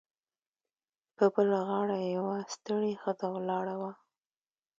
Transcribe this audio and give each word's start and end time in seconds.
په 1.15 1.25
بله 1.33 1.59
غاړه 1.67 1.97
یوه 2.15 2.35
ستړې 2.53 2.93
ښځه 3.01 3.27
ولاړه 3.31 3.75
وه 3.81 3.91